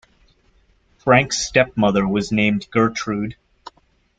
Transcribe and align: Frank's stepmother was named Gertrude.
Frank's 0.97 1.37
stepmother 1.45 2.07
was 2.07 2.31
named 2.31 2.65
Gertrude. 2.71 3.35